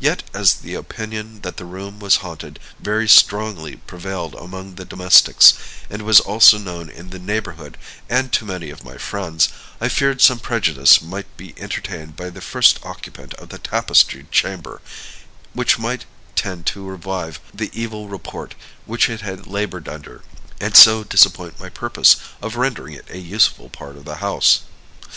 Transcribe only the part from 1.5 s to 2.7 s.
the room was haunted